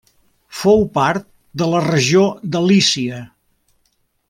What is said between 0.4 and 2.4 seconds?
Fou part de la regió